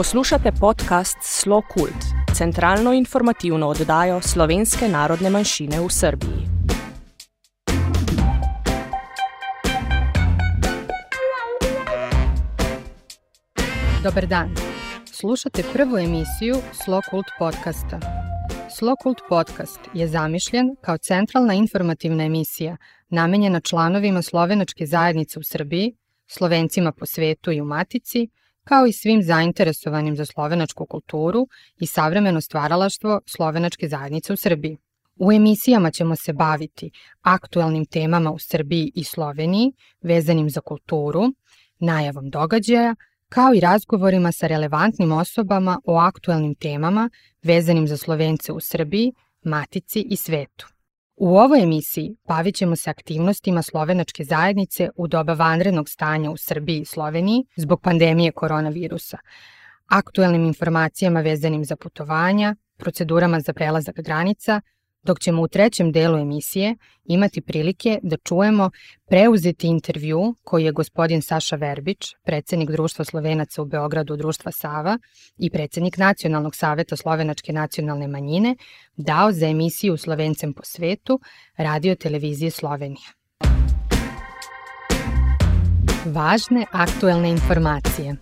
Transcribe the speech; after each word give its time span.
Poslušate 0.00 0.52
podcast 0.60 1.16
Slo 1.22 1.62
Kult, 1.74 2.04
centralno 2.34 2.92
informativno 2.92 3.68
oddajo 3.68 4.20
slovenske 4.20 4.88
narodne 4.88 5.30
manjšine 5.30 5.80
v 5.80 5.88
Srbiji. 5.90 6.46
Dobar 14.02 14.26
dan. 14.26 14.54
Slušate 15.12 15.62
prvu 15.72 15.98
emisiju 15.98 16.56
Slo 16.84 17.00
Kult 17.10 17.26
podcasta. 17.38 18.00
Slo 18.78 18.96
Kult 19.02 19.20
podcast 19.28 19.80
je 19.94 20.08
zamišljen 20.08 20.76
kao 20.80 20.98
centralna 20.98 21.54
informativna 21.54 22.24
emisija 22.24 22.76
namenjena 23.08 23.60
članovima 23.60 24.22
slovenačke 24.22 24.86
zajednice 24.86 25.38
u 25.38 25.42
Srbiji, 25.42 25.96
slovencima 26.26 26.92
po 26.92 27.06
svetu 27.06 27.52
i 27.52 27.60
u 27.60 27.64
Matici, 27.64 28.28
kao 28.70 28.86
i 28.86 28.92
svim 28.92 29.22
zainteresovanim 29.22 30.16
za 30.16 30.24
slovenačku 30.24 30.86
kulturu 30.86 31.48
i 31.80 31.86
savremeno 31.86 32.40
stvaralaštvo 32.40 33.20
slovenačke 33.26 33.88
zajednice 33.88 34.32
u 34.32 34.36
Srbiji. 34.36 34.76
U 35.16 35.32
emisijama 35.32 35.90
ćemo 35.90 36.16
se 36.16 36.32
baviti 36.32 36.90
aktuelnim 37.22 37.84
temama 37.84 38.32
u 38.32 38.38
Srbiji 38.38 38.92
i 38.94 39.04
Sloveniji 39.04 39.72
vezanim 40.02 40.50
za 40.50 40.60
kulturu, 40.60 41.22
najavom 41.78 42.30
događaja, 42.30 42.94
kao 43.28 43.54
i 43.54 43.60
razgovorima 43.60 44.32
sa 44.32 44.46
relevantnim 44.46 45.12
osobama 45.12 45.80
o 45.84 45.96
aktuelnim 45.96 46.54
temama 46.54 47.10
vezanim 47.42 47.88
za 47.88 47.96
Slovence 47.96 48.52
u 48.52 48.60
Srbiji, 48.60 49.12
Matici 49.44 50.00
i 50.10 50.16
svetu. 50.16 50.66
U 51.22 51.38
ovoj 51.38 51.62
emisiji 51.62 52.16
bavit 52.28 52.54
ćemo 52.54 52.76
se 52.76 52.90
aktivnostima 52.90 53.62
slovenačke 53.62 54.24
zajednice 54.24 54.90
u 54.96 55.06
doba 55.06 55.32
vanrednog 55.32 55.88
stanja 55.88 56.30
u 56.30 56.36
Srbiji 56.36 56.80
i 56.80 56.84
Sloveniji 56.84 57.44
zbog 57.56 57.80
pandemije 57.82 58.32
koronavirusa, 58.32 59.18
aktuelnim 59.86 60.44
informacijama 60.44 61.20
vezanim 61.20 61.64
za 61.64 61.76
putovanja, 61.76 62.56
procedurama 62.76 63.40
za 63.40 63.52
prelazak 63.52 63.96
granica, 63.96 64.60
dok 65.02 65.20
ćemo 65.20 65.42
u 65.42 65.48
trećem 65.48 65.92
delu 65.92 66.18
emisije 66.18 66.76
imati 67.04 67.40
prilike 67.40 67.98
da 68.02 68.16
čujemo 68.16 68.70
preuzeti 69.06 69.66
intervju 69.66 70.34
koji 70.42 70.64
je 70.64 70.72
gospodin 70.72 71.22
Saša 71.22 71.56
Verbić, 71.56 72.14
predsednik 72.24 72.70
Društva 72.70 73.04
Slovenaca 73.04 73.62
u 73.62 73.64
Beogradu 73.64 74.16
Društva 74.16 74.52
Sava 74.52 74.98
i 75.38 75.50
predsednik 75.50 75.96
Nacionalnog 75.96 76.56
saveta 76.56 76.96
Slovenačke 76.96 77.52
nacionalne 77.52 78.08
manjine, 78.08 78.56
dao 78.96 79.32
za 79.32 79.46
emisiju 79.46 79.96
Slovencem 79.96 80.52
po 80.52 80.62
svetu 80.64 81.20
radio 81.56 81.94
televizije 81.94 82.50
Slovenije. 82.50 83.06
Važne 86.04 86.66
aktuelne 86.72 87.30
informacije 87.30 88.16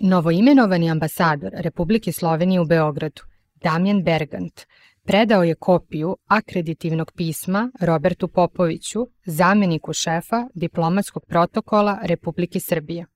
Novoimenovani 0.00 0.90
ambasador 0.90 1.50
Republike 1.54 2.12
Slovenije 2.12 2.60
u 2.60 2.64
Beogradu 2.64 3.27
Damjan 3.62 4.02
Bergant 4.02 4.66
predao 5.04 5.44
je 5.44 5.54
kopiju 5.54 6.16
akreditivnog 6.26 7.12
pisma 7.16 7.70
Robertu 7.80 8.28
Popoviću, 8.28 9.06
zameniku 9.24 9.92
šefa 9.92 10.48
diplomatskog 10.54 11.24
protokola 11.26 11.98
Republike 12.02 12.60
Srbije. 12.60 13.06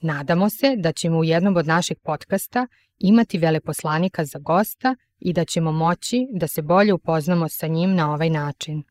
Nadamo 0.00 0.50
se 0.50 0.76
da 0.76 0.92
ćemo 0.92 1.18
u 1.18 1.24
jednom 1.24 1.56
od 1.56 1.66
naših 1.66 1.96
podcasta 2.02 2.66
imati 2.98 3.38
veleposlanika 3.38 4.24
za 4.24 4.38
gosta 4.38 4.96
i 5.20 5.32
da 5.32 5.44
ćemo 5.44 5.72
moći 5.72 6.26
da 6.30 6.46
se 6.46 6.62
bolje 6.62 6.92
upoznamo 6.92 7.48
sa 7.48 7.66
njim 7.66 7.94
na 7.94 8.12
ovaj 8.12 8.30
način. 8.30 8.82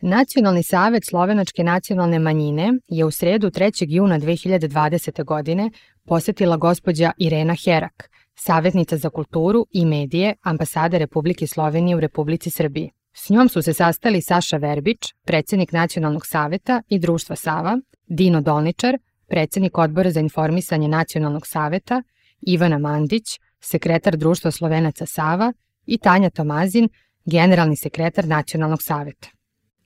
Nacionalni 0.00 0.62
savet 0.62 1.04
Slovenačke 1.04 1.64
nacionalne 1.64 2.18
manjine 2.18 2.72
je 2.88 3.04
u 3.04 3.10
sredu 3.10 3.50
3. 3.50 3.86
juna 3.88 4.18
2020. 4.18 5.24
godine 5.24 5.70
posetila 6.04 6.56
gospođa 6.56 7.12
Irena 7.18 7.54
Herak, 7.64 8.10
savjetnica 8.36 8.96
za 8.96 9.10
kulturu 9.10 9.66
i 9.70 9.84
medije 9.84 10.34
ambasade 10.42 10.98
Republike 10.98 11.46
Slovenije 11.46 11.96
u 11.96 12.00
Republici 12.00 12.50
Srbiji. 12.50 12.90
S 13.12 13.30
njom 13.30 13.48
su 13.48 13.62
se 13.62 13.72
sastali 13.72 14.22
Saša 14.22 14.56
Verbić, 14.56 14.98
predsednik 15.24 15.72
Nacionalnog 15.72 16.26
saveta 16.26 16.82
i 16.88 16.98
Društva 16.98 17.36
Sava, 17.36 17.78
Dino 18.06 18.40
Dolničar, 18.40 18.98
predsednik 19.28 19.78
Odbora 19.78 20.10
za 20.10 20.20
informisanje 20.20 20.88
Nacionalnog 20.88 21.46
saveta, 21.46 22.02
Ivana 22.40 22.78
Mandić, 22.78 23.24
sekretar 23.60 24.16
Društva 24.16 24.50
Slovenaca 24.50 25.06
Sava 25.06 25.52
i 25.86 25.98
Tanja 25.98 26.30
Tomazin, 26.30 26.88
generalni 27.24 27.76
sekretar 27.76 28.24
Nacionalnog 28.26 28.82
saveta. 28.82 29.28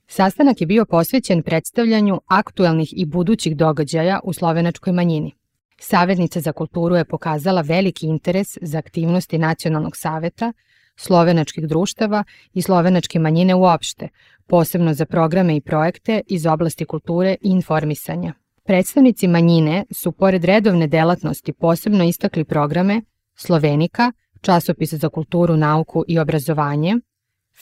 Sastanak 0.07 0.61
je 0.61 0.67
bio 0.67 0.85
posvećen 0.85 1.43
predstavljanju 1.43 2.21
aktuelnih 2.27 2.89
i 2.97 3.05
budućih 3.05 3.57
događaja 3.57 4.21
u 4.25 4.33
slovenačkoj 4.33 4.93
manjini. 4.93 5.40
Savetnica 5.83 6.41
za 6.41 6.53
kulturu 6.53 6.97
je 6.97 7.05
pokazala 7.05 7.61
veliki 7.61 8.07
interes 8.07 8.59
za 8.63 8.79
aktivnosti 8.79 9.39
Nacionalnog 9.39 9.97
saveta, 9.97 10.53
slovenačkih 10.97 11.67
društava 11.69 12.25
i 12.53 12.63
slovenačke 12.63 13.19
manjine 13.19 13.55
uopšte, 13.55 14.09
posebno 14.47 14.95
za 14.95 15.07
programe 15.07 15.57
i 15.57 15.61
projekte 15.61 16.21
iz 16.27 16.47
oblasti 16.47 16.85
kulture 16.85 17.37
i 17.43 17.49
informisanja. 17.49 18.35
Predstavnici 18.65 19.29
manjine 19.29 19.85
su 19.91 20.13
pored 20.13 20.45
redovne 20.45 20.87
delatnosti 20.87 21.53
posebno 21.53 22.05
istakli 22.05 22.45
programe 22.45 23.03
Slovenika, 23.35 24.13
časopis 24.41 24.95
za 24.95 25.09
kulturu, 25.09 25.57
nauku 25.57 26.05
i 26.09 26.19
obrazovanje, 26.19 26.97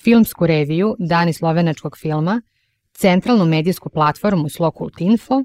filmsku 0.02 0.46
reviju 0.46 0.96
Dani 0.98 1.32
slovenačkog 1.32 1.98
filma, 1.98 2.42
centralnu 2.92 3.44
medijsku 3.44 3.88
platformu 3.88 4.48
Slokult 4.48 5.00
Info 5.00 5.44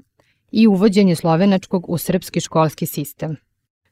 i 0.56 0.66
uvođenje 0.66 1.14
slovenačkog 1.16 1.90
u 1.90 1.98
srpski 1.98 2.40
školski 2.40 2.86
sistem. 2.86 3.36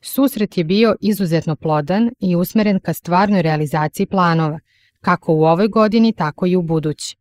Susret 0.00 0.59
je 0.59 0.65
bio 0.65 0.95
izuzetno 1.00 1.56
plodan 1.56 2.11
i 2.21 2.37
usmeren 2.37 2.81
ka 2.81 2.93
stvarnoj 2.93 3.43
realizaciji 3.43 4.06
planova, 4.06 4.59
kako 5.00 5.34
u 5.34 5.45
ovoj 5.45 5.69
godini, 5.69 6.12
tako 6.12 6.47
i 6.47 6.56
u 6.56 6.62
budući. 6.62 7.17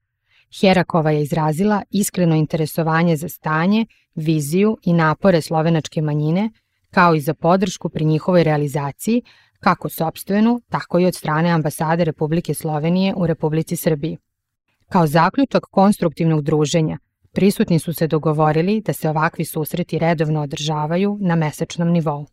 Herakova 0.61 1.11
je 1.11 1.21
izrazila 1.21 1.81
iskreno 1.89 2.35
interesovanje 2.35 3.15
za 3.15 3.29
stanje, 3.29 3.85
viziju 4.15 4.77
i 4.83 4.93
napore 4.93 5.41
slovenačke 5.41 6.01
manjine, 6.01 6.49
kao 6.91 7.15
i 7.15 7.19
za 7.21 7.33
podršku 7.33 7.89
pri 7.89 8.05
njihovoj 8.05 8.43
realizaciji, 8.43 9.21
kako 9.59 9.89
sobstvenu, 9.89 10.61
tako 10.69 10.99
i 10.99 11.05
od 11.05 11.15
strane 11.15 11.49
ambasade 11.49 12.05
Republike 12.05 12.53
Slovenije 12.53 13.13
u 13.17 13.27
Republici 13.27 13.75
Srbiji. 13.75 14.17
Kao 14.89 15.07
zaključak 15.07 15.63
konstruktivnog 15.71 16.41
druženja, 16.41 16.97
Prisutni 17.33 17.79
su 17.79 17.93
se 17.93 18.07
dogovorili 18.07 18.81
da 18.81 18.93
se 18.93 19.09
ovakvi 19.09 19.45
susreti 19.45 19.99
redovno 19.99 20.41
održavaju 20.41 21.17
na 21.21 21.35
mesečnom 21.35 21.91
nivou. 21.91 22.25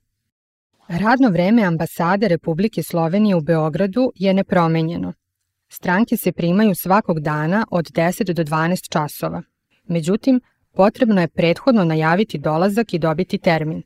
Radno 0.88 1.30
vreme 1.30 1.62
ambasade 1.62 2.28
Republike 2.28 2.82
Slovenije 2.82 3.36
u 3.36 3.40
Beogradu 3.40 4.12
je 4.14 4.34
nepromenjeno. 4.34 5.12
Stranke 5.68 6.16
se 6.16 6.32
primaju 6.32 6.74
svakog 6.74 7.20
dana 7.20 7.66
od 7.70 7.84
10 7.84 8.32
do 8.32 8.44
12 8.44 8.88
časova. 8.88 9.42
Međutim, 9.86 10.40
potrebno 10.74 11.20
je 11.20 11.28
prethodno 11.28 11.84
najaviti 11.84 12.38
dolazak 12.38 12.94
i 12.94 12.98
dobiti 12.98 13.38
termin. 13.38 13.82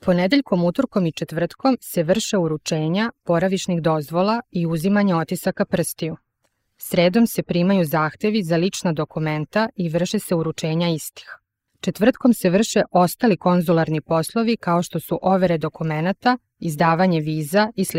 Ponedeljkom, 0.00 0.64
utorkom 0.64 1.06
i 1.06 1.12
četvrtkom 1.12 1.76
se 1.80 2.02
vrše 2.02 2.38
uručenja, 2.38 3.10
poravišnih 3.24 3.82
dozvola 3.82 4.40
i 4.50 4.66
uzimanje 4.66 5.14
otisaka 5.14 5.64
prstiju. 5.64 6.16
Sredom 6.82 7.26
se 7.26 7.42
primaju 7.42 7.84
zahtevi 7.84 8.42
za 8.42 8.56
lična 8.56 8.92
dokumenta 8.92 9.68
i 9.76 9.88
vrše 9.88 10.18
se 10.18 10.34
uručenja 10.34 10.88
istih. 10.88 11.36
Četvrtkom 11.80 12.34
se 12.34 12.50
vrše 12.50 12.82
ostali 12.90 13.36
konzularni 13.36 14.00
poslovi 14.00 14.56
kao 14.56 14.82
što 14.82 15.00
su 15.00 15.18
overe 15.22 15.58
dokumenta, 15.58 16.38
izdavanje 16.58 17.20
viza 17.20 17.72
i 17.76 17.84
sl. 17.84 17.98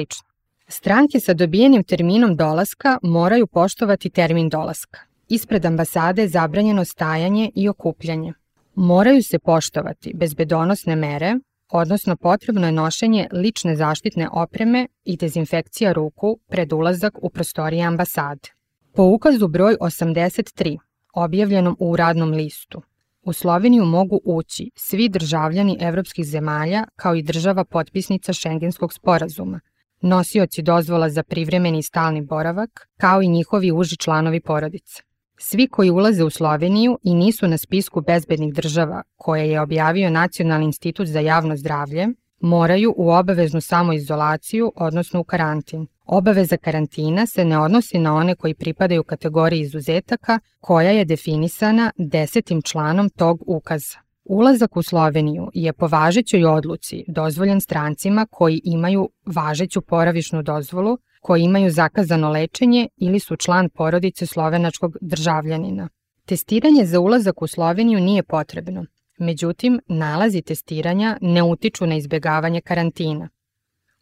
Stranke 0.67 1.19
sa 1.19 1.33
dobijenim 1.33 1.83
terminom 1.83 2.35
dolaska 2.35 2.97
moraju 3.03 3.47
poštovati 3.47 4.09
termin 4.09 4.49
dolaska. 4.49 4.99
Ispred 5.29 5.65
ambasade 5.65 6.21
je 6.21 6.27
zabranjeno 6.27 6.85
stajanje 6.85 7.51
i 7.55 7.69
okupljanje. 7.69 8.33
Moraju 8.75 9.23
se 9.23 9.39
poštovati 9.39 10.13
bezbedonosne 10.15 10.95
mere, 10.95 11.35
odnosno 11.69 12.15
potrebno 12.15 12.65
je 12.65 12.71
nošenje 12.71 13.27
lične 13.31 13.75
zaštitne 13.75 14.27
opreme 14.31 14.87
i 15.05 15.17
dezinfekcija 15.17 15.93
ruku 15.93 16.39
pred 16.47 16.73
ulazak 16.73 17.13
u 17.21 17.29
prostorije 17.29 17.83
ambasade. 17.83 18.60
Po 18.93 19.03
ukazu 19.03 19.47
broj 19.47 19.75
83, 19.81 20.77
objavljenom 21.13 21.75
u 21.79 21.95
radnom 21.95 22.31
listu, 22.31 22.81
u 23.23 23.33
Sloveniju 23.33 23.85
mogu 23.85 24.19
ući 24.25 24.71
svi 24.75 25.09
državljani 25.09 25.77
evropskih 25.81 26.25
zemalja 26.25 26.83
kao 26.95 27.15
i 27.15 27.23
država 27.23 27.63
potpisnica 27.65 28.33
Šengenskog 28.33 28.93
sporazuma, 28.93 29.59
nosioci 30.01 30.61
dozvola 30.61 31.09
za 31.09 31.23
privremeni 31.23 31.79
i 31.79 31.83
stalni 31.83 32.21
boravak, 32.21 32.89
kao 32.97 33.21
i 33.21 33.27
njihovi 33.27 33.71
uži 33.71 33.97
članovi 33.97 34.39
porodice. 34.39 35.03
Svi 35.37 35.67
koji 35.67 35.89
ulaze 35.89 36.23
u 36.23 36.29
Sloveniju 36.29 36.99
i 37.03 37.15
nisu 37.15 37.47
na 37.47 37.57
spisku 37.57 38.01
bezbednih 38.01 38.53
država 38.53 39.03
koje 39.15 39.49
je 39.49 39.61
objavio 39.61 40.09
Nacionalni 40.09 40.65
institut 40.65 41.07
za 41.07 41.19
javno 41.19 41.57
zdravlje, 41.57 42.07
moraju 42.41 42.93
u 42.97 43.09
obaveznu 43.11 43.61
samoizolaciju, 43.61 44.71
odnosno 44.75 45.19
u 45.19 45.23
karantin. 45.23 45.87
Obaveza 46.05 46.57
karantina 46.57 47.25
se 47.25 47.45
ne 47.45 47.59
odnosi 47.59 47.99
na 47.99 48.15
one 48.15 48.35
koji 48.35 48.53
pripadaju 48.53 49.03
kategoriji 49.03 49.61
izuzetaka 49.61 50.39
koja 50.59 50.91
je 50.91 51.05
definisana 51.05 51.91
desetim 51.97 52.61
članom 52.61 53.09
tog 53.09 53.43
ukaza. 53.47 53.97
Ulazak 54.23 54.77
u 54.77 54.83
Sloveniju 54.83 55.49
je 55.53 55.73
po 55.73 55.87
važećoj 55.87 56.45
odluci 56.45 57.03
dozvoljen 57.07 57.61
strancima 57.61 58.27
koji 58.31 58.61
imaju 58.63 59.09
važeću 59.25 59.81
poravišnu 59.81 60.43
dozvolu, 60.43 60.97
koji 61.21 61.43
imaju 61.43 61.71
zakazano 61.71 62.29
lečenje 62.29 62.87
ili 62.97 63.19
su 63.19 63.35
član 63.35 63.69
porodice 63.69 64.25
slovenačkog 64.25 64.97
državljanina. 65.01 65.89
Testiranje 66.25 66.85
za 66.85 66.99
ulazak 66.99 67.41
u 67.41 67.47
Sloveniju 67.47 67.99
nije 67.99 68.23
potrebno, 68.23 68.85
međutim, 69.19 69.79
nalazi 69.87 70.41
testiranja 70.41 71.17
ne 71.21 71.43
utiču 71.43 71.85
na 71.85 71.95
izbegavanje 71.95 72.61
karantina. 72.61 73.29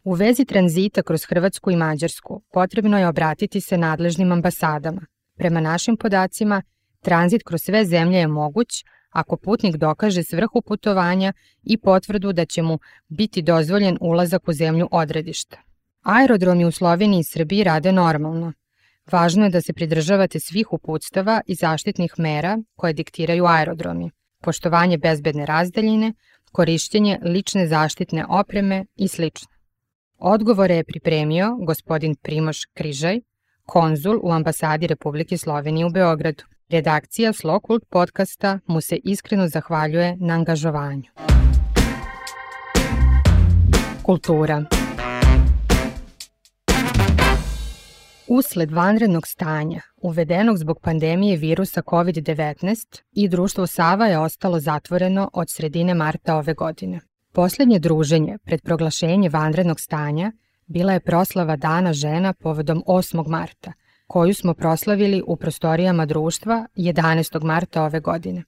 U 0.04 0.14
vezi 0.14 0.44
tranzita 0.44 1.02
kroz 1.02 1.24
Hrvatsku 1.24 1.70
i 1.70 1.76
Mađarsku 1.76 2.42
potrebno 2.52 2.98
je 2.98 3.08
obratiti 3.08 3.60
se 3.60 3.78
nadležnim 3.78 4.32
ambasadama. 4.32 5.06
Prema 5.36 5.60
našim 5.60 5.96
podacima, 5.96 6.62
tranzit 7.00 7.42
kroz 7.42 7.62
sve 7.62 7.84
zemlje 7.84 8.18
je 8.18 8.26
moguć 8.26 8.84
ako 9.10 9.36
putnik 9.36 9.76
dokaže 9.76 10.22
svrhu 10.22 10.62
putovanja 10.62 11.32
i 11.62 11.78
potvrdu 11.78 12.32
da 12.32 12.44
će 12.44 12.62
mu 12.62 12.78
biti 13.08 13.42
dozvoljen 13.42 13.98
ulazak 14.00 14.48
u 14.48 14.52
zemlju 14.52 14.88
odredišta. 14.90 15.56
Aerodromi 16.02 16.64
u 16.64 16.70
Sloveniji 16.70 17.20
i 17.20 17.24
Srbiji 17.24 17.64
rade 17.64 17.92
normalno. 17.92 18.52
Važno 19.12 19.44
je 19.44 19.50
da 19.50 19.60
se 19.60 19.72
pridržavate 19.72 20.40
svih 20.40 20.72
uputstava 20.72 21.40
i 21.46 21.54
zaštitnih 21.54 22.14
mera 22.18 22.58
koje 22.76 22.92
diktiraju 22.92 23.46
aerodromi, 23.46 24.10
poštovanje 24.42 24.98
bezbedne 24.98 25.46
razdaljine, 25.46 26.12
korišćenje 26.52 27.18
lične 27.22 27.66
zaštitne 27.66 28.24
opreme 28.28 28.84
i 28.96 29.08
sl. 29.08 29.24
Odgovore 30.18 30.74
je 30.74 30.84
pripremio 30.84 31.56
gospodin 31.66 32.14
Primoš 32.22 32.58
Križaj, 32.74 33.20
konzul 33.66 34.18
u 34.22 34.32
ambasadi 34.32 34.86
Republike 34.86 35.36
Slovenije 35.36 35.86
u 35.86 35.90
Beogradu. 35.90 36.44
Redakcija 36.68 37.32
Slokult 37.32 37.84
podcasta 37.90 38.58
mu 38.66 38.80
se 38.80 38.96
iskreno 39.04 39.48
zahvaljuje 39.48 40.16
na 40.20 40.34
angažovanju. 40.34 41.10
Kultura 44.02 44.64
Usled 48.32 48.70
vanrednog 48.70 49.26
stanja, 49.26 49.80
uvedenog 49.96 50.58
zbog 50.58 50.80
pandemije 50.80 51.36
virusa 51.36 51.82
COVID-19, 51.82 53.02
i 53.12 53.28
društvo 53.28 53.66
Sava 53.66 54.06
je 54.06 54.18
ostalo 54.18 54.60
zatvoreno 54.60 55.30
od 55.32 55.50
sredine 55.50 55.94
marta 55.94 56.36
ove 56.36 56.54
godine. 56.54 57.00
Poslednje 57.32 57.78
druženje 57.78 58.38
pred 58.44 58.62
proglašenje 58.62 59.28
vanrednog 59.28 59.80
stanja 59.80 60.32
bila 60.66 60.92
je 60.92 61.00
proslava 61.00 61.56
Dana 61.56 61.92
žena 61.92 62.32
povodom 62.32 62.82
8. 62.86 63.28
marta, 63.28 63.72
koju 64.06 64.34
smo 64.34 64.54
proslavili 64.54 65.22
u 65.26 65.36
prostorijama 65.36 66.06
društva 66.06 66.66
11. 66.76 67.44
marta 67.44 67.84
ove 67.84 68.00
godine. 68.00 68.44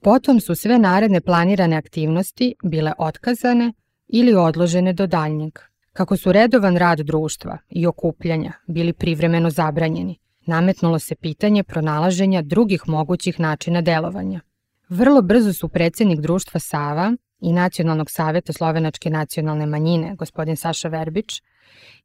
Potom 0.00 0.40
su 0.40 0.54
sve 0.54 0.78
naredne 0.78 1.20
planirane 1.20 1.76
aktivnosti 1.76 2.54
bile 2.64 2.92
otkazane 2.98 3.72
ili 4.08 4.34
odložene 4.34 4.92
do 4.92 5.06
daljnjeg. 5.06 5.58
Kako 5.98 6.16
su 6.16 6.32
redovan 6.32 6.76
rad 6.76 7.00
društva 7.00 7.58
i 7.70 7.86
okupljanja 7.86 8.52
bili 8.66 8.92
privremeno 8.92 9.50
zabranjeni, 9.50 10.18
nametnulo 10.46 10.98
se 10.98 11.14
pitanje 11.14 11.62
pronalaženja 11.62 12.42
drugih 12.42 12.82
mogućih 12.86 13.40
načina 13.40 13.80
delovanja. 13.80 14.40
Vrlo 14.88 15.22
brzo 15.22 15.52
su 15.52 15.68
predsednik 15.68 16.20
društva 16.20 16.60
Sava 16.60 17.12
i 17.40 17.52
Nacionalnog 17.52 18.10
saveta 18.10 18.52
Slovenačke 18.52 19.10
nacionalne 19.10 19.66
manjine, 19.66 20.14
gospodin 20.14 20.56
Saša 20.56 20.88
Verbić, 20.88 21.42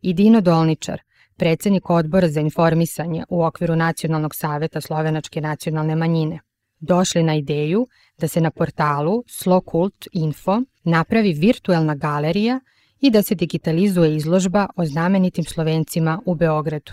i 0.01 0.13
Dino 0.13 0.41
Dolničar, 0.41 1.01
predsednik 1.37 1.89
odbora 1.89 2.27
za 2.27 2.39
informisanje 2.39 3.23
u 3.29 3.43
okviru 3.43 3.75
Nacionalnog 3.75 4.35
saveta 4.35 4.81
Slovenačke 4.81 5.41
nacionalne 5.41 5.95
manjine, 5.95 6.39
došli 6.79 7.23
na 7.23 7.35
ideju 7.35 7.87
da 8.17 8.27
se 8.27 8.41
na 8.41 8.51
portalu 8.51 9.23
Slokult 9.27 10.07
Info 10.11 10.61
napravi 10.83 11.33
virtuelna 11.33 11.95
galerija 11.95 12.59
i 13.03 13.11
da 13.11 13.21
se 13.21 13.35
digitalizuje 13.35 14.15
izložba 14.15 14.67
o 14.75 14.85
znamenitim 14.85 15.43
Slovencima 15.43 16.21
u 16.25 16.35
Beogradu. 16.35 16.91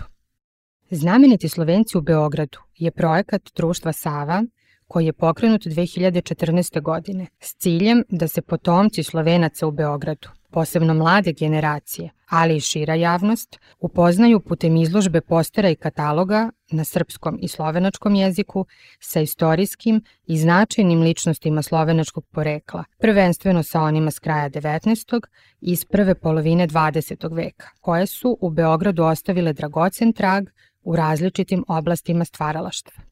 Znameniti 0.89 1.49
Slovenci 1.49 1.97
u 1.97 2.01
Beogradu 2.01 2.57
je 2.77 2.91
projekat 2.91 3.41
društva 3.55 3.93
Sava 3.93 4.43
koji 4.87 5.05
je 5.05 5.13
pokrenut 5.13 5.61
2014. 5.61 6.81
godine 6.81 7.27
s 7.39 7.55
ciljem 7.55 8.03
da 8.09 8.27
se 8.27 8.41
potomci 8.41 9.03
Slovenaca 9.03 9.67
u 9.67 9.71
Beogradu, 9.71 10.29
posebno 10.51 10.93
mlade 10.93 11.33
generacije, 11.33 12.09
ali 12.29 12.55
i 12.55 12.59
šira 12.59 12.95
javnost, 12.95 13.59
upoznaju 13.79 14.39
putem 14.39 14.75
izložbe 14.75 15.21
postera 15.21 15.69
i 15.69 15.75
kataloga 15.75 16.49
na 16.71 16.83
srpskom 16.83 17.39
i 17.41 17.47
slovenačkom 17.47 18.15
jeziku 18.15 18.65
sa 18.99 19.19
istorijskim 19.19 20.03
i 20.27 20.37
značajnim 20.37 21.01
ličnostima 21.01 21.61
slovenačkog 21.61 22.25
porekla, 22.31 22.83
prvenstveno 22.99 23.63
sa 23.63 23.81
onima 23.81 24.11
s 24.11 24.19
kraja 24.19 24.49
19. 24.49 25.21
i 25.61 25.71
iz 25.71 25.85
prve 25.85 26.15
polovine 26.15 26.67
20. 26.67 27.35
veka, 27.35 27.67
koje 27.81 28.05
su 28.05 28.37
u 28.41 28.49
Beogradu 28.49 29.03
ostavile 29.03 29.53
dragocen 29.53 30.13
trag 30.13 30.43
u 30.83 30.95
različitim 30.95 31.65
oblastima 31.67 32.25
stvaralaštva. 32.25 33.10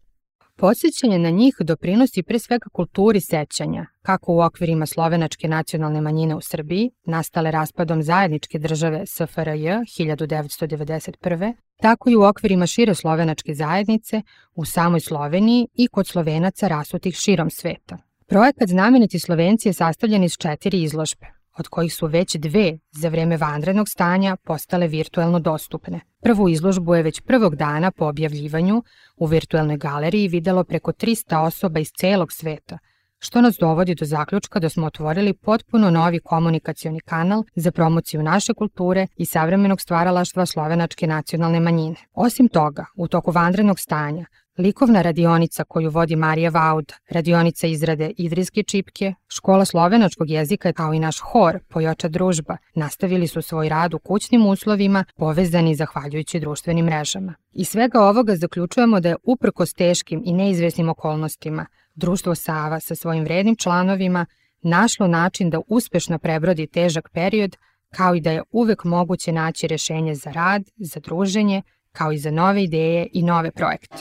Podsjećanje 0.59 1.19
na 1.19 1.29
njih 1.29 1.55
doprinosi 1.59 2.23
pre 2.23 2.39
svega 2.39 2.69
kulturi 2.69 3.21
sećanja, 3.21 3.85
kako 4.01 4.33
u 4.33 4.41
okvirima 4.41 4.85
slovenačke 4.85 5.47
nacionalne 5.47 6.01
manjine 6.01 6.35
u 6.35 6.41
Srbiji, 6.41 6.91
nastale 7.05 7.51
raspadom 7.51 8.03
zajedničke 8.03 8.59
države 8.59 9.05
SFRJ 9.05 9.67
1991. 9.99 11.53
tako 11.81 12.09
i 12.09 12.15
u 12.15 12.23
okvirima 12.23 12.65
šire 12.65 12.95
slovenačke 12.95 13.53
zajednice 13.53 14.21
u 14.55 14.65
samoj 14.65 14.99
Sloveniji 14.99 15.67
i 15.73 15.87
kod 15.87 16.07
slovenaca 16.07 16.67
rasutih 16.67 17.15
širom 17.15 17.49
sveta. 17.49 17.97
Projekat 18.27 18.69
Znameniti 18.69 19.19
Slovenci 19.19 19.69
je 19.69 19.73
sastavljen 19.73 20.23
iz 20.23 20.37
četiri 20.37 20.83
izložbe, 20.83 21.38
od 21.59 21.67
kojih 21.67 21.93
su 21.93 22.07
već 22.07 22.35
dve 22.35 22.77
za 22.91 23.09
vreme 23.09 23.37
vanrednog 23.37 23.89
stanja 23.89 24.35
postale 24.35 24.87
virtuelno 24.87 25.39
dostupne. 25.39 25.99
Prvu 26.21 26.49
izložbu 26.49 26.95
je 26.95 27.03
već 27.03 27.21
prvog 27.21 27.55
dana 27.55 27.91
po 27.91 28.05
objavljivanju 28.05 28.83
u 29.17 29.25
virtuelnoj 29.25 29.77
galeriji 29.77 30.27
videlo 30.27 30.63
preko 30.63 30.91
300 30.91 31.37
osoba 31.37 31.79
iz 31.79 31.91
celog 31.91 32.31
sveta, 32.31 32.77
što 33.19 33.41
nas 33.41 33.57
dovodi 33.59 33.95
do 33.95 34.05
zaključka 34.05 34.59
da 34.59 34.69
smo 34.69 34.87
otvorili 34.87 35.33
potpuno 35.33 35.89
novi 35.89 36.19
komunikacioni 36.19 36.99
kanal 36.99 37.43
za 37.55 37.71
promociju 37.71 38.23
naše 38.23 38.53
kulture 38.53 39.07
i 39.15 39.25
savremenog 39.25 39.81
stvaralaštva 39.81 40.45
slovenačke 40.45 41.07
nacionalne 41.07 41.59
manjine. 41.59 41.95
Osim 42.13 42.47
toga, 42.47 42.85
u 42.95 43.07
toku 43.07 43.31
vanrednog 43.31 43.79
stanja, 43.79 44.25
Likovna 44.59 45.01
radionica 45.01 45.63
koju 45.63 45.89
vodi 45.89 46.15
Marija 46.15 46.49
Vaud, 46.49 46.93
radionica 47.09 47.67
izrade 47.67 48.11
Idrijske 48.17 48.63
čipke, 48.63 49.13
škola 49.27 49.65
slovenačkog 49.65 50.29
jezika 50.29 50.73
kao 50.73 50.93
i 50.93 50.99
naš 50.99 51.19
hor 51.19 51.59
Pojoča 51.69 52.07
družba 52.07 52.57
nastavili 52.75 53.27
su 53.27 53.41
svoj 53.41 53.69
rad 53.69 53.93
u 53.93 53.99
kućnim 53.99 54.45
uslovima 54.45 55.05
povezani 55.17 55.75
zahvaljujući 55.75 56.39
društvenim 56.39 56.85
mrežama. 56.85 57.33
I 57.51 57.65
svega 57.65 58.01
ovoga 58.01 58.35
zaključujemo 58.35 58.99
da 58.99 59.09
je 59.09 59.15
uprkos 59.23 59.73
teškim 59.73 60.21
i 60.25 60.33
neizvesnim 60.33 60.89
okolnostima 60.89 61.65
društvo 61.95 62.35
Sava 62.35 62.79
sa 62.79 62.95
svojim 62.95 63.23
vrednim 63.23 63.55
članovima 63.55 64.25
našlo 64.61 65.07
način 65.07 65.49
da 65.49 65.61
uspešno 65.67 66.19
prebrodi 66.19 66.67
težak 66.67 67.09
period 67.13 67.57
kao 67.95 68.15
i 68.15 68.21
da 68.21 68.31
je 68.31 68.43
uvek 68.51 68.83
moguće 68.83 69.31
naći 69.31 69.67
rešenje 69.67 70.15
za 70.15 70.31
rad, 70.31 70.63
za 70.77 70.99
druženje, 70.99 71.61
kao 71.91 72.11
i 72.11 72.17
za 72.17 72.31
nove 72.31 72.63
ideje 72.63 73.07
i 73.13 73.23
nove 73.23 73.51
projekte. 73.51 73.97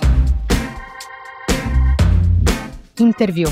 Intervju 3.01 3.49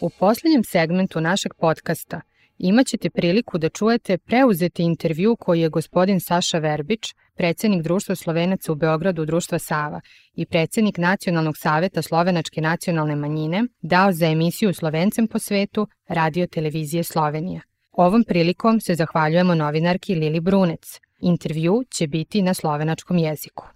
U 0.00 0.10
poslednjem 0.18 0.64
segmentu 0.64 1.20
našeg 1.20 1.54
podcasta 1.54 2.20
imaćete 2.58 3.10
priliku 3.10 3.58
da 3.58 3.68
čujete 3.68 4.18
preuzeti 4.18 4.82
intervju 4.82 5.36
koji 5.36 5.60
je 5.60 5.68
gospodin 5.68 6.20
Saša 6.20 6.58
Verbić, 6.58 7.14
predsednik 7.34 7.82
Društva 7.82 8.14
Slovenaca 8.14 8.72
u 8.72 8.74
Beogradu 8.74 9.24
Društva 9.24 9.58
Sava 9.58 10.00
i 10.34 10.46
predsednik 10.46 10.98
Nacionalnog 10.98 11.56
saveta 11.56 12.02
Slovenačke 12.02 12.60
nacionalne 12.60 13.16
manjine, 13.16 13.64
dao 13.82 14.12
za 14.12 14.26
emisiju 14.26 14.74
Slovencem 14.74 15.26
po 15.26 15.38
svetu 15.38 15.86
Radio 16.08 16.46
Televizije 16.46 17.04
Slovenija. 17.04 17.60
Ovom 17.92 18.24
prilikom 18.24 18.80
se 18.80 18.94
zahvaljujemo 18.94 19.54
novinarki 19.54 20.14
Lili 20.14 20.40
Brunec. 20.40 21.00
Intervju 21.20 21.84
će 21.90 22.06
biti 22.06 22.42
na 22.42 22.54
slovenačkom 22.54 23.18
jeziku. 23.18 23.73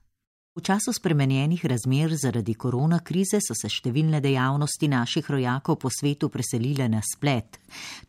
V 0.59 0.63
času 0.63 0.93
spremenjenih 0.93 1.67
razmer 1.67 2.17
zaradi 2.17 2.55
korona 2.55 2.99
krize 2.99 3.39
so 3.39 3.55
se 3.55 3.69
številne 3.71 4.19
dejavnosti 4.19 4.89
naših 4.91 5.29
rojakov 5.31 5.77
po 5.79 5.87
svetu 5.87 6.27
preselile 6.35 6.89
na 6.91 6.99
splet. 6.99 7.61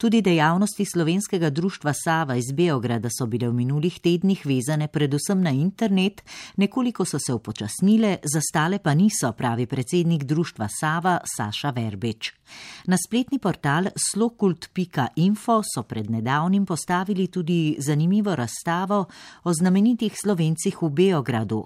Tudi 0.01 0.23
dejavnosti 0.25 0.81
slovenskega 0.81 1.51
društva 1.53 1.93
Sava 1.93 2.39
iz 2.41 2.49
Beograda 2.57 3.11
so 3.13 3.27
bile 3.29 3.51
v 3.51 3.57
minulih 3.59 3.99
tednih 4.01 4.41
vezane 4.49 4.87
predvsem 4.89 5.43
na 5.45 5.53
internet, 5.53 6.23
nekoliko 6.57 7.05
so 7.05 7.19
se 7.21 7.35
upočasnile, 7.37 8.17
zastale 8.25 8.79
pa 8.81 8.95
niso, 8.97 9.29
pravi 9.37 9.67
predsednik 9.69 10.25
društva 10.25 10.71
Sava 10.73 11.19
Saša 11.35 11.69
Verbeč. 11.77 12.31
Na 12.89 12.97
spletni 12.97 13.37
portal 13.37 13.91
slokult.info 13.93 15.59
so 15.61 15.83
pred 15.85 16.09
nedavnim 16.09 16.65
postavili 16.65 17.27
tudi 17.27 17.75
zanimivo 17.77 18.33
razstavo 18.33 19.05
o 19.43 19.53
znamenitih 19.53 20.17
slovencih 20.17 20.81
v 20.81 20.89
Beogradu. 20.89 21.61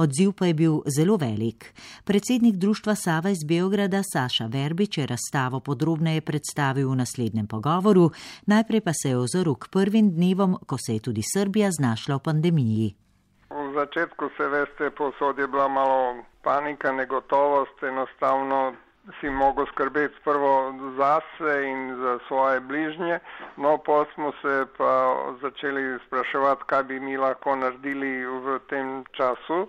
Odziv 0.00 0.21
Izziv 0.22 0.38
pa 0.38 0.46
je 0.46 0.54
bil 0.54 0.74
zelo 0.96 1.16
velik. 1.16 1.74
Predsednik 2.06 2.54
Društva 2.54 2.94
Sava 2.94 3.30
iz 3.30 3.42
Beograda 3.48 4.02
Saša 4.12 4.46
Verbič 4.46 4.98
je 4.98 5.06
razstavo 5.06 5.58
podrobneje 5.60 6.20
predstavil 6.20 6.86
v 6.90 6.96
naslednjem 7.02 7.46
pogovoru, 7.50 8.10
najprej 8.46 8.80
pa 8.86 8.92
se 8.94 9.08
je 9.10 9.18
ozrl 9.18 9.54
k 9.58 9.66
prvim 9.74 10.14
dnevom, 10.14 10.54
ko 10.68 10.76
se 10.78 10.94
je 10.94 11.04
tudi 11.06 11.22
Srbija 11.34 11.68
znašla 11.78 12.14
v 12.16 12.24
pandemiji. 12.28 12.88
V 13.50 13.68
začetku 13.74 14.24
se 14.36 14.46
veste, 14.46 14.90
posod 14.94 15.38
je 15.38 15.46
bila 15.50 15.68
malo 15.68 16.22
panika, 16.46 16.92
negotovost, 16.92 17.82
enostavno 17.82 18.78
si 19.18 19.26
mogel 19.30 19.66
skrbeti 19.74 20.14
prvo 20.24 20.54
zase 20.98 21.50
in 21.66 21.98
za 21.98 22.18
svoje 22.28 22.60
bližnje, 22.60 23.18
no 23.56 23.78
pa 23.86 24.04
smo 24.14 24.30
se 24.42 24.66
pa 24.78 24.92
začeli 25.42 25.98
spraševati, 26.06 26.62
kaj 26.66 26.82
bi 26.82 27.00
mi 27.00 27.16
lahko 27.16 27.56
naredili 27.56 28.22
v 28.22 28.62
tem 28.70 29.02
času 29.18 29.66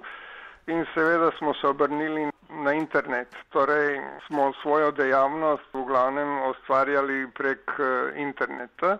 in 0.67 0.85
seveda 0.93 1.31
smo 1.37 1.53
se 1.53 1.67
obrnili 1.67 2.31
na 2.49 2.73
internet. 2.73 3.27
Torej 3.49 4.01
smo 4.27 4.53
svojo 4.61 4.91
dejavnost 4.91 5.73
v 5.73 5.83
glavnem 5.85 6.49
ustvarjali 6.49 7.27
prek 7.35 7.71
eh, 7.79 8.21
interneta. 8.21 8.97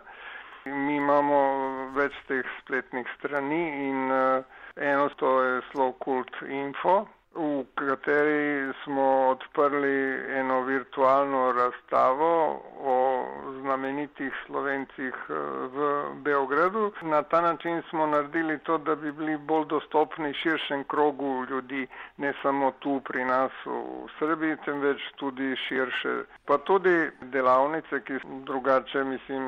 Mi 0.65 0.95
imamo 0.95 1.39
več 1.95 2.13
teh 2.27 2.47
spletnih 2.61 3.07
strani 3.17 3.89
in 3.89 4.11
uh, 4.11 4.45
eno 4.79 5.09
to 5.19 5.31
je 5.43 5.61
Slowkult 5.71 6.37
Info, 6.47 7.01
v 7.35 7.65
kateri 7.75 8.73
smo 8.83 9.29
odprli 9.29 9.97
eno 10.39 10.61
virtualno 10.61 11.51
razstavo 11.51 12.61
o 12.79 13.25
znamenitih 13.61 14.33
slovencih 14.45 15.13
eh, 15.29 15.33
v 15.75 16.03
Beogradu. 16.13 16.91
Na 17.01 17.23
ta 17.23 17.41
način 17.41 17.81
smo 17.89 18.05
naredili 18.07 18.59
to, 18.59 18.77
da 18.77 18.95
bi 18.95 19.11
bili 19.11 19.37
bolj 19.37 19.65
dostopni 19.65 20.33
širšem 20.33 20.83
krogu 20.83 21.45
ljudi, 21.49 21.87
ne 22.17 22.33
samo 22.41 22.71
tu 22.79 23.01
pri 23.05 23.25
nas 23.25 23.51
v 23.65 24.07
Srbiji, 24.19 24.57
temveč 24.65 25.01
tudi 25.15 25.55
širše. 25.67 26.23
Pa 26.45 26.57
tudi 26.57 27.09
delavnice, 27.21 28.03
ki 28.03 28.13
drugače, 28.45 29.03
mislim, 29.03 29.43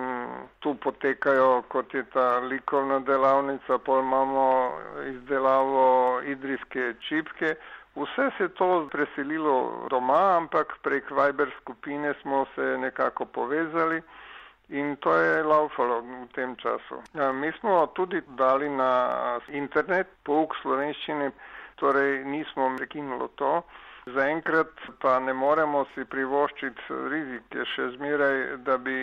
tu 0.59 0.75
potekajo, 0.75 1.61
kot 1.67 1.93
je 1.93 2.03
ta 2.03 2.39
likovna 2.39 2.99
delavnica, 2.99 3.77
pol 3.77 3.99
imamo 3.99 4.71
izdelavo 5.05 6.21
idrijske 6.25 6.93
čipke. 6.99 7.55
Vse 7.95 8.29
se 8.37 8.43
je 8.43 8.49
to 8.51 8.87
preselilo 8.91 9.53
doma, 9.89 10.35
ampak 10.37 10.73
prek 10.83 11.11
Viber 11.11 11.51
skupine 11.61 12.13
smo 12.21 12.45
se 12.55 12.77
nekako 12.77 13.25
povezali 13.25 14.01
in 14.69 14.95
to 14.97 15.13
je 15.15 15.43
laufalo 15.43 16.01
v 16.01 16.27
tem 16.33 16.55
času. 16.55 16.99
Ja, 17.13 17.31
mi 17.31 17.51
smo 17.51 17.87
tudi 17.87 18.21
dali 18.27 18.69
na 18.69 18.89
internet 19.49 20.07
pouk 20.23 20.55
slovenščine, 20.61 21.31
torej 21.75 22.23
nismo 22.25 22.71
prekinuli 22.77 23.29
to. 23.35 23.61
Zaenkrat 24.07 24.69
pa 25.01 25.19
ne 25.19 25.33
moremo 25.33 25.85
si 25.93 26.03
privoščiti 26.05 26.81
rizike 27.09 27.63
še 27.65 27.87
zmeraj, 27.95 28.35
da 28.59 28.77
bi 28.77 28.97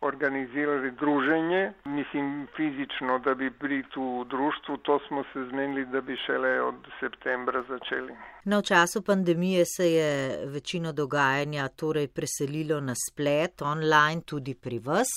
organizirali 0.00 0.90
druženje, 0.90 1.72
mislim 1.84 2.46
fizično, 2.56 3.18
da 3.18 3.34
bi 3.34 3.50
bili 3.50 3.84
tu 3.94 4.20
v 4.20 4.28
društvu, 4.28 4.76
to 4.76 5.00
smo 5.08 5.24
se 5.32 5.44
zmenili, 5.50 5.86
da 5.86 6.00
bi 6.00 6.16
šele 6.26 6.62
od 6.62 6.74
septembra 7.00 7.62
začeli. 7.68 8.12
Na 8.44 8.56
no, 8.56 8.62
času 8.62 9.02
pandemije 9.02 9.64
se 9.76 9.92
je 9.92 10.38
večino 10.46 10.92
dogajanja 10.92 11.68
torej 11.68 12.08
preselilo 12.08 12.80
na 12.80 12.94
splet, 13.08 13.62
online 13.62 14.22
tudi 14.26 14.54
pri 14.54 14.78
vas. 14.78 15.08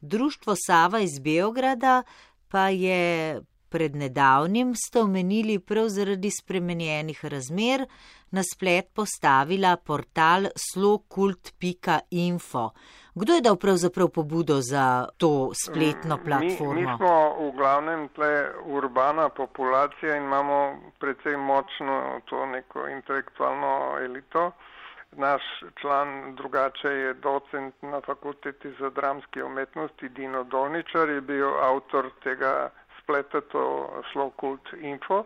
Društvo 0.00 0.54
Sava 0.66 1.00
iz 1.00 1.18
Beograda 1.24 2.02
pa 2.48 2.68
je 2.68 3.40
pred 3.70 3.96
nedavnim, 3.96 4.74
ste 4.74 5.00
omenili 5.00 5.58
prav 5.58 5.88
zaradi 5.88 6.30
spremenjenih 6.30 7.24
razmer, 7.24 7.86
na 8.30 8.42
splet 8.54 8.90
postavila 8.94 9.76
portal 9.76 10.46
slokult.info. 10.72 12.70
Kdo 13.14 13.32
je 13.34 13.40
dal 13.40 13.56
pravzaprav 13.56 14.08
pobudo 14.08 14.60
za 14.60 15.06
to 15.16 15.50
spletno 15.66 16.18
platformo? 16.24 16.74
Mi, 16.74 16.86
mi 16.86 16.96
smo 16.96 17.14
v 17.40 17.52
glavnem 17.56 18.08
tle 18.14 18.48
urbana 18.64 19.28
populacija 19.28 20.16
in 20.16 20.22
imamo 20.22 20.58
precej 20.98 21.36
močno 21.36 22.20
to 22.24 22.46
neko 22.46 22.88
intelektualno 22.88 23.98
elito. 24.04 24.50
Naš 25.12 25.42
član 25.80 26.34
drugače 26.36 26.88
je 26.88 27.14
docent 27.14 27.74
na 27.82 28.00
fakulteti 28.00 28.72
za 28.80 28.90
dramske 28.90 29.44
umetnosti 29.44 30.08
Dino 30.08 30.44
Dolničar, 30.44 31.08
je 31.08 31.20
bil 31.20 31.48
avtor 31.48 32.10
tega 32.22 32.70
spleta, 33.10 33.40
to 33.50 33.90
Slokult 34.12 34.74
Info 34.80 35.24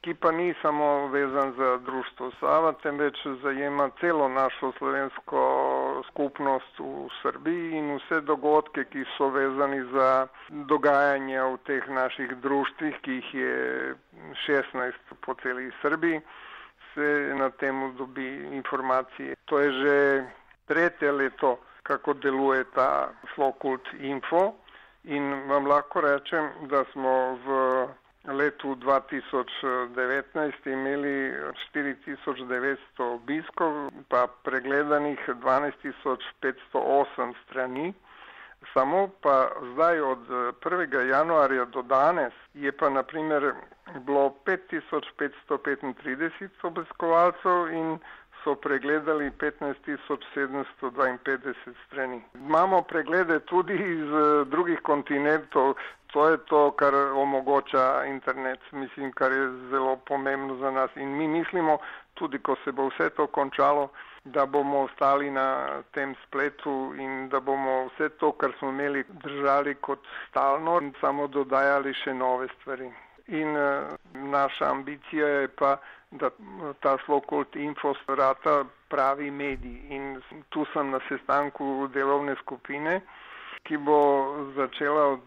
ki 0.00 0.14
pa 0.14 0.30
ni 0.32 0.54
samo 0.62 1.06
vezan 1.08 1.52
za 1.58 1.76
društvo 1.76 2.30
Sava, 2.40 2.72
temveč 2.82 3.16
zajema 3.42 3.90
celo 4.00 4.28
našo 4.28 4.72
slovensko 4.78 5.40
skupnost 6.08 6.78
v 6.78 7.08
Srbiji 7.22 7.72
in 7.78 7.96
vse 7.96 8.20
dogodke, 8.20 8.84
ki 8.84 9.02
so 9.16 9.28
vezani 9.34 9.82
za 9.92 10.26
dogajanje 10.48 11.40
v 11.42 11.56
teh 11.66 11.88
naših 11.88 12.36
društvih, 12.44 13.00
ki 13.02 13.18
jih 13.18 13.34
je 13.34 13.94
16 14.46 14.92
po 15.26 15.34
celi 15.42 15.72
Srbiji, 15.82 16.20
se 16.94 17.34
na 17.34 17.50
temu 17.50 17.92
dobi 17.98 18.28
informacije. 18.54 19.34
To 19.44 19.58
je 19.58 19.72
že 19.72 19.96
tretje 20.66 21.12
leto, 21.12 21.58
kako 21.82 22.14
deluje 22.14 22.64
ta 22.74 23.10
Slokult 23.34 23.82
Info 23.98 24.54
in 25.08 25.48
vam 25.48 25.66
lahko 25.66 26.00
rečem, 26.00 26.50
da 26.68 26.84
smo 26.92 27.38
v 27.44 27.88
letu 28.24 28.74
2019 28.74 30.72
imeli 30.72 31.32
4900 31.74 33.02
obiskov, 33.02 33.90
pa 34.08 34.26
pregledanih 34.44 35.18
12508 35.28 37.34
strani. 37.44 37.94
Samo 38.74 39.08
pa 39.22 39.48
zdaj 39.72 40.00
od 40.00 40.28
1. 40.28 41.08
januarja 41.08 41.64
do 41.64 41.82
danes 41.82 42.32
je 42.54 42.72
pa 42.72 42.90
naprimer 42.90 43.52
bilo 44.00 44.34
5535 44.46 46.48
obiskovalcev 46.62 47.68
in 47.72 47.98
so 48.48 48.54
pregledali 48.56 49.30
15752 49.30 51.54
strani. 51.86 52.22
Imamo 52.34 52.82
preglede 52.82 53.40
tudi 53.40 53.74
iz 53.74 54.08
drugih 54.48 54.80
kontinentov, 54.82 55.74
To 56.08 56.28
je 56.28 56.36
to, 56.48 56.70
kar 56.70 56.94
omogoča 56.94 58.04
internet, 58.08 58.60
mislim, 58.72 59.12
kar 59.12 59.32
je 59.32 59.48
zelo 59.70 59.96
pomembno 59.96 60.56
za 60.56 60.70
nas. 60.70 60.90
In 60.96 61.16
mi 61.16 61.28
mislimo, 61.28 61.78
tudi 62.14 62.38
ko 62.38 62.56
se 62.64 62.72
bo 62.72 62.86
vse 62.88 63.10
to 63.10 63.26
končalo, 63.26 63.88
da 64.24 64.46
bomo 64.46 64.78
ostali 64.86 65.30
na 65.30 65.66
tem 65.92 66.14
spletu 66.26 66.94
in 66.98 67.28
da 67.28 67.40
bomo 67.40 67.90
vse 67.90 68.08
to, 68.08 68.32
kar 68.32 68.52
smo 68.58 68.68
imeli, 68.68 69.04
držali 69.24 69.74
kot 69.74 69.98
stalno 70.30 70.80
in 70.80 70.94
samo 71.00 71.26
dodajali 71.28 71.94
še 71.94 72.14
nove 72.14 72.48
stvari. 72.56 72.88
In 73.28 73.56
uh, 73.56 73.84
naša 74.14 74.70
ambicija 74.70 75.26
je 75.28 75.48
pa, 75.48 75.76
da 76.10 76.30
ta 76.80 76.96
Slokult 77.04 77.56
Info 77.56 77.94
strata 78.02 78.64
pravi 78.88 79.30
medij. 79.30 79.78
In 79.90 80.20
tu 80.48 80.64
sem 80.72 80.90
na 80.90 81.00
sestanku 81.08 81.88
delovne 81.92 82.34
skupine 82.42 83.02
ki 83.68 83.76
bo 83.76 84.00
začela 84.56 85.18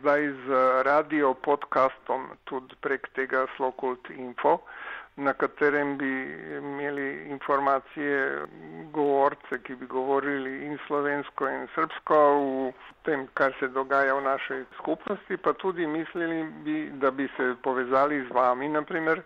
zdaj 0.00 0.22
z 0.46 0.46
radio 0.82 1.34
podcastom 1.34 2.26
tudi 2.44 2.74
prek 2.80 3.06
tega 3.14 3.46
Slokult 3.56 4.10
Info, 4.10 4.58
na 5.16 5.30
katerem 5.32 5.94
bi 5.98 6.10
imeli 6.58 7.30
informacije 7.30 8.42
govorce, 8.90 9.60
ki 9.62 9.74
bi 9.74 9.86
govorili 9.86 10.64
in 10.66 10.78
slovensko 10.86 11.46
in 11.48 11.68
srbsko 11.74 12.18
v 12.40 12.72
tem, 13.06 13.28
kar 13.38 13.54
se 13.60 13.68
dogaja 13.68 14.14
v 14.18 14.24
našej 14.26 14.64
skupnosti, 14.80 15.36
pa 15.36 15.52
tudi 15.52 15.86
mislili 15.86 16.42
bi, 16.66 16.90
da 16.98 17.10
bi 17.10 17.28
se 17.36 17.54
povezali 17.62 18.24
z 18.26 18.34
vami, 18.34 18.68
naprimer, 18.68 19.22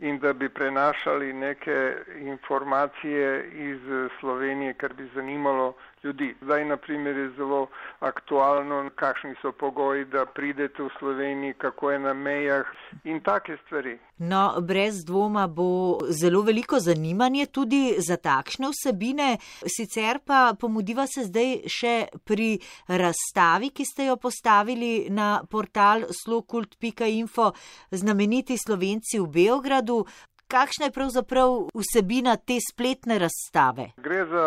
in 0.00 0.18
da 0.18 0.32
bi 0.32 0.48
prenašali 0.48 1.32
neke 1.32 1.94
informacije 2.16 3.50
iz 3.52 3.80
Slovenije, 4.20 4.74
kar 4.74 4.92
bi 4.94 5.08
zanimalo 5.14 5.74
ljudi. 6.04 6.34
Zdaj, 6.42 6.64
na 6.64 6.76
primer, 6.76 7.16
je 7.16 7.30
zelo 7.36 7.66
aktualno, 8.00 8.90
kakšni 8.94 9.34
so 9.42 9.52
pogoji, 9.52 10.04
da 10.04 10.26
pridete 10.26 10.82
v 10.82 10.88
Sloveniji, 10.98 11.54
kako 11.54 11.90
je 11.90 11.98
na 11.98 12.14
mejah 12.14 12.66
in 13.04 13.20
take 13.20 13.56
stvari. 13.66 13.98
No, 14.18 14.60
brez 14.60 15.04
dvoma 15.04 15.46
bo 15.46 15.98
zelo 16.08 16.42
veliko 16.42 16.80
zanimanje 16.80 17.46
tudi 17.46 17.94
za 17.98 18.16
takšne 18.16 18.68
vsebine. 18.68 19.36
Sicer 19.66 20.18
pa 20.24 20.54
pomudiva 20.60 21.06
se 21.06 21.24
zdaj 21.24 21.54
še 21.68 21.94
pri 22.24 22.58
razstavi, 22.88 23.70
ki 23.70 23.84
ste 23.84 24.10
jo 24.10 24.16
postavili 24.16 25.06
na 25.10 25.42
portal 25.50 26.04
slokult.info 26.24 27.52
znameniti 27.90 28.58
slovenci 28.58 29.20
v 29.20 29.26
Beogradu. 29.26 30.04
Kakšna 30.50 30.88
je 30.88 30.92
pravzaprav 30.92 31.68
vsebina 31.78 32.36
te 32.36 32.56
spletne 32.58 33.20
razstave? 33.22 33.92
Gre 34.02 34.24
za 34.26 34.46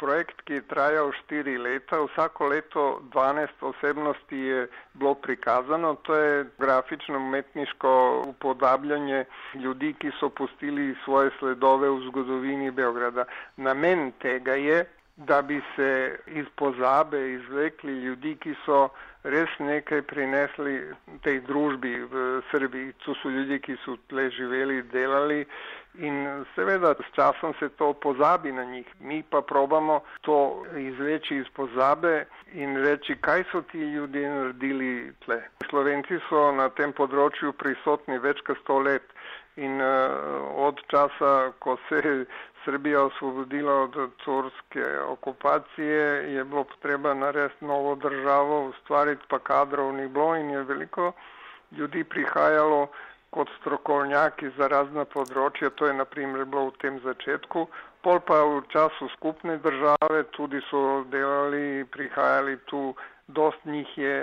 projekt, 0.00 0.40
ki 0.44 0.58
je 0.58 0.66
trajal 0.72 1.12
štiri 1.20 1.56
leta. 1.58 2.00
Vsako 2.00 2.48
leto 2.52 2.84
12 3.12 3.64
osebnosti 3.70 4.38
je 4.38 4.68
bilo 4.94 5.14
prikazano. 5.14 5.94
To 5.94 6.16
je 6.16 6.46
grafično 6.58 7.18
umetniško 7.18 7.90
upodabljanje 8.28 9.24
ljudi, 9.54 9.94
ki 9.98 10.10
so 10.20 10.28
pustili 10.28 10.94
svoje 11.04 11.30
sledove 11.38 11.90
v 11.90 12.00
zgodovini 12.08 12.70
Beograda. 12.70 13.24
Namen 13.56 14.12
tega 14.22 14.54
je, 14.54 14.84
da 15.16 15.42
bi 15.42 15.60
se 15.76 16.18
iz 16.26 16.46
pozabe 16.56 17.32
izvlekli 17.32 17.92
ljudi, 17.92 18.36
ki 18.40 18.54
so 18.64 18.88
res 19.24 19.50
nekaj 19.58 20.02
prinesli 20.08 20.80
tej 21.22 21.40
družbi 21.44 21.92
v 22.08 22.40
Srbiji. 22.50 22.92
To 23.04 23.14
so 23.20 23.28
ljudje, 23.28 23.58
ki 23.58 23.76
so 23.84 23.96
tle 24.08 24.30
živeli, 24.30 24.82
delali 24.92 25.44
in 25.98 26.44
seveda 26.54 26.94
s 26.94 27.08
časom 27.14 27.54
se 27.58 27.68
to 27.68 27.92
pozabi 27.92 28.52
na 28.52 28.64
njih. 28.64 28.86
Mi 29.00 29.22
pa 29.22 29.42
probamo 29.42 30.00
to 30.20 30.64
izveči 30.76 31.36
iz 31.36 31.48
pozabe 31.52 32.24
in 32.52 32.76
reči, 32.76 33.16
kaj 33.20 33.44
so 33.52 33.62
ti 33.62 33.78
ljudje 33.78 34.28
naredili 34.28 35.12
tle. 35.24 35.42
Slovenci 35.70 36.20
so 36.28 36.52
na 36.52 36.68
tem 36.68 36.92
področju 36.92 37.52
prisotni 37.52 38.18
več 38.18 38.40
kot 38.46 38.58
sto 38.62 38.78
let 38.78 39.04
in 39.56 39.80
uh, 39.82 40.16
od 40.56 40.78
časa, 40.88 41.52
ko 41.58 41.76
se 41.88 42.24
Srbija 42.64 43.02
osvobodila 43.02 43.72
od 43.82 43.96
turske 44.24 44.84
okupacije, 45.08 46.32
je 46.34 46.44
bilo 46.44 46.64
potreba 46.64 47.14
narediti 47.14 47.64
novo 47.64 47.94
državo, 47.94 48.66
ustvariti 48.68 49.09
pa 49.28 49.38
kadrov 49.38 49.92
ni 49.94 50.08
bilo 50.08 50.34
in 50.36 50.50
je 50.50 50.62
veliko 50.62 51.12
ljudi 51.78 52.04
prihajalo 52.04 52.88
kot 53.30 53.48
strokovnjaki 53.60 54.50
za 54.56 54.66
razna 54.68 55.04
področja, 55.04 55.70
to 55.70 55.86
je 55.86 55.94
naprimer 55.94 56.44
bilo 56.44 56.70
v 56.70 56.78
tem 56.82 56.98
začetku, 57.04 57.66
pol 58.02 58.18
pa 58.20 58.40
v 58.42 58.62
času 58.72 59.08
skupne 59.14 59.56
države 59.62 60.24
tudi 60.36 60.58
so 60.70 61.04
delali, 61.12 61.84
prihajali 61.84 62.56
tu, 62.66 62.94
dost 63.28 63.64
njih 63.64 63.98
je 63.98 64.16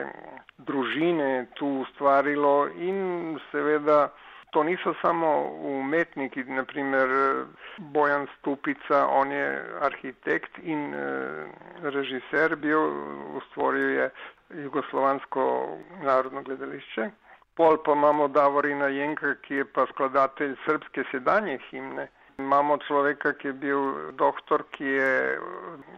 družine 0.67 1.47
tu 1.55 1.69
ustvarilo 1.85 2.67
in 2.67 3.39
seveda 3.51 4.09
To 4.51 4.63
niso 4.63 4.93
samo 5.01 5.29
umetniki, 5.61 6.43
naprimer 6.43 7.09
Bojan 7.77 8.27
Stupica, 8.37 9.07
on 9.07 9.31
je 9.31 9.47
arhitekt 9.81 10.59
in 10.63 10.93
e, 10.93 11.03
režiser 11.83 12.55
bil, 12.55 12.79
ustvoril 13.37 13.89
je 13.89 14.09
Jugoslovansko 14.63 15.77
narodno 16.03 16.41
gledališče. 16.43 17.09
Pol 17.55 17.77
pa 17.83 17.91
imamo 17.91 18.27
Davorina 18.27 18.87
Jenka, 18.87 19.35
ki 19.35 19.55
je 19.55 19.65
pa 19.65 19.85
skladatelj 19.91 20.55
srpske 20.65 21.03
sedanje 21.11 21.59
himne. 21.69 22.07
Imamo 22.37 22.77
človeka, 22.87 23.33
ki 23.33 23.47
je 23.47 23.53
bil 23.53 23.79
doktor, 24.13 24.63
ki 24.71 24.83
je 24.83 25.39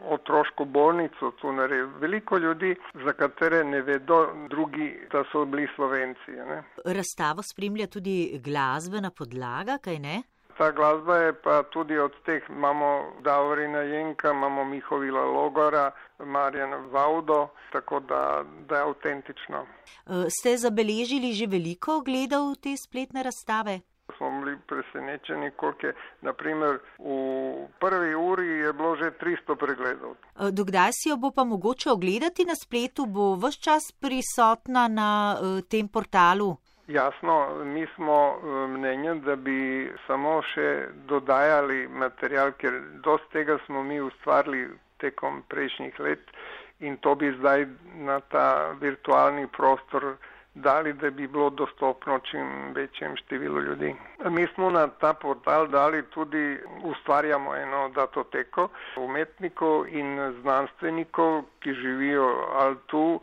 otroško 0.08 0.66
bolnico 0.66 1.32
tu 1.42 1.52
naredil. 1.52 1.90
Veliko 2.00 2.38
ljudi, 2.38 2.76
za 3.06 3.14
katere 3.14 3.64
ne 3.64 3.82
vedo 3.82 4.20
drugi, 4.50 4.88
da 5.12 5.24
so 5.32 5.44
bili 5.46 5.68
slovenci. 5.76 6.32
Ne? 6.32 6.64
Razstavo 6.86 7.44
spremlja 7.44 7.88
tudi 7.88 8.40
glasbena 8.44 9.12
podlaga, 9.12 9.78
kaj 9.84 10.00
ne? 10.00 10.22
Ta 10.58 10.72
glasba 10.72 11.18
je 11.18 11.34
pa 11.44 11.64
tudi 11.64 11.98
od 11.98 12.16
teh, 12.26 12.44
imamo 12.50 13.20
Davorina 13.24 13.80
Jenka, 13.80 14.32
imamo 14.32 14.66
Mihovila 14.66 15.26
Logora, 15.26 15.92
Marjana 16.20 16.78
Vaudo, 16.78 17.48
tako 17.72 18.00
da, 18.00 18.44
da 18.68 18.76
je 18.76 18.82
avtentično. 18.82 19.66
E, 19.66 20.26
ste 20.40 20.58
zabeležili 20.58 21.34
že 21.34 21.48
veliko 21.48 22.02
gledal 22.02 22.56
te 22.56 22.78
spletne 22.78 23.24
razstave? 23.24 23.80
Smo 24.20 24.30
bili 24.44 24.58
presenečeni, 24.68 25.52
koliko 25.56 25.88
je, 25.88 25.94
naprimer, 26.22 26.80
v 27.00 27.68
prvi 27.80 28.16
uri 28.16 28.48
je 28.48 28.74
bilo 28.74 28.96
že 28.96 29.12
300 29.12 29.56
pregledov. 29.56 30.12
E, 30.12 30.52
dokdaj 30.52 30.92
si 30.92 31.10
jo 31.10 31.18
bo 31.18 31.32
pa 31.32 31.44
mogoče 31.44 31.90
ogledati 31.92 32.46
na 32.46 32.56
spletu, 32.56 33.06
bo 33.06 33.36
vse 33.40 33.62
čas 33.62 33.92
prisotna 33.92 34.88
na 34.88 35.10
uh, 35.40 35.62
tem 35.64 35.88
portalu? 35.88 36.58
Jasno, 36.88 37.64
mi 37.64 37.88
smo 37.96 38.18
e, 38.36 38.68
mnenja, 38.68 39.14
da 39.16 39.36
bi 39.36 39.90
samo 40.08 40.42
še 40.54 40.90
dodajali 41.08 41.88
material, 41.88 42.52
ker 42.58 42.82
dost 43.06 43.30
tega 43.32 43.60
smo 43.66 43.84
mi 43.84 44.02
ustvarili 44.02 44.68
tekom 45.00 45.44
prejšnjih 45.48 46.00
let 46.00 46.34
in 46.80 46.98
to 46.98 47.16
bi 47.16 47.32
zdaj 47.38 47.68
na 48.08 48.20
ta 48.20 48.74
virtualni 48.82 49.48
prostor 49.48 50.16
dali, 50.54 50.94
da 50.94 51.10
bi 51.10 51.28
bilo 51.28 51.50
dostopno 51.50 52.20
čim 52.20 52.74
večjem 52.76 53.16
številu 53.16 53.62
ljudi. 53.62 53.96
Mi 54.26 54.48
smo 54.54 54.70
na 54.70 54.88
ta 54.88 55.14
portal 55.14 55.68
dali 55.68 56.04
tudi, 56.10 56.60
ustvarjamo 56.84 57.56
eno 57.56 57.90
datoteko 57.96 58.70
umetnikov 58.98 59.88
in 59.88 60.18
znanstvenikov, 60.42 61.42
ki 61.60 61.74
živijo 61.74 62.30
ali 62.54 62.76
tu, 62.88 63.22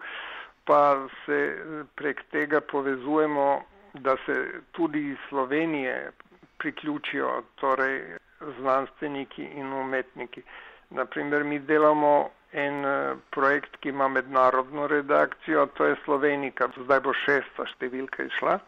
pa 0.64 1.08
se 1.26 1.40
prek 1.94 2.22
tega 2.30 2.60
povezujemo, 2.60 3.62
da 3.94 4.16
se 4.26 4.34
tudi 4.72 5.10
iz 5.10 5.18
Slovenije 5.28 6.10
priključijo 6.58 7.42
torej 7.54 8.02
znanstveniki 8.58 9.44
in 9.44 9.72
umetniki. 9.72 10.42
Naprimer, 10.90 11.44
mi 11.44 11.58
delamo 11.58 12.30
en 12.56 12.84
eh, 12.84 13.16
projekt, 13.30 13.76
ki 13.80 13.88
ima 13.92 14.08
mednarodno 14.08 14.86
redakcijo, 14.86 15.66
to 15.76 15.84
je 15.84 15.96
Slovenika, 16.04 16.68
zdaj 16.84 17.00
bo 17.04 17.12
šesta 17.26 17.68
številka 17.74 18.26
išla. 18.30 18.58